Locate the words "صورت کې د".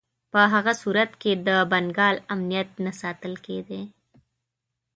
0.81-1.49